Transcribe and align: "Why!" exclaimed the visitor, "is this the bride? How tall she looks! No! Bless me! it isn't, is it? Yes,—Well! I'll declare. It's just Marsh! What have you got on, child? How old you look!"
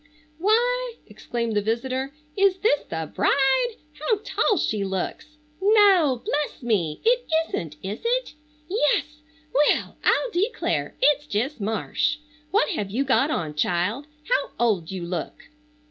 "Why!" 0.39 0.95
exclaimed 1.05 1.55
the 1.55 1.61
visitor, 1.61 2.11
"is 2.35 2.57
this 2.57 2.81
the 2.85 3.11
bride? 3.15 3.75
How 3.99 4.17
tall 4.23 4.57
she 4.57 4.83
looks! 4.83 5.37
No! 5.61 6.23
Bless 6.25 6.63
me! 6.63 7.01
it 7.05 7.27
isn't, 7.47 7.75
is 7.83 7.99
it? 8.03 8.33
Yes,—Well! 8.67 9.99
I'll 10.03 10.31
declare. 10.31 10.95
It's 11.03 11.27
just 11.27 11.61
Marsh! 11.61 12.17
What 12.49 12.69
have 12.69 12.89
you 12.89 13.03
got 13.03 13.29
on, 13.29 13.53
child? 13.53 14.07
How 14.27 14.49
old 14.59 14.89
you 14.89 15.05
look!" 15.05 15.49